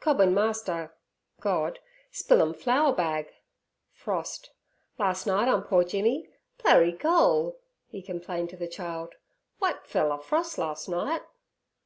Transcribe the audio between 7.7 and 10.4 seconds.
he complained to the child. 'W'ite pfeller